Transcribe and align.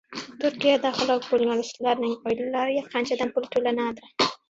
Turkiyada 0.43 0.91
halok 1.01 1.27
bo‘lgan 1.35 1.61
ruslarning 1.65 2.17
oilalariga 2.33 2.85
qanchadan 2.97 3.37
pul 3.39 3.51
to‘lanadi? 3.57 4.15